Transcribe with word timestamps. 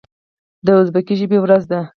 د 0.65 0.67
ازبکي 0.79 1.15
ژبې 1.19 1.37
ورځ 1.41 1.63
ده. 1.71 1.81